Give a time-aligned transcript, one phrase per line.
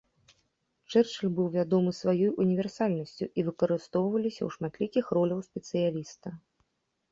[0.91, 6.37] Чэрчыль быў вядомы сваёй універсальнасцю і выкарыстоўваліся ў шматлікіх роляў спецыяліста.